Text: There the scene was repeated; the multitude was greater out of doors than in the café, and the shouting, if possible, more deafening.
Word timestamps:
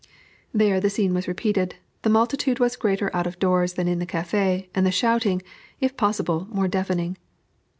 There 0.51 0.79
the 0.79 0.89
scene 0.89 1.13
was 1.13 1.27
repeated; 1.27 1.75
the 2.01 2.09
multitude 2.09 2.57
was 2.57 2.75
greater 2.75 3.15
out 3.15 3.27
of 3.27 3.37
doors 3.37 3.73
than 3.73 3.87
in 3.87 3.99
the 3.99 4.07
café, 4.07 4.67
and 4.73 4.83
the 4.83 4.89
shouting, 4.89 5.43
if 5.79 5.95
possible, 5.95 6.47
more 6.49 6.67
deafening. 6.67 7.17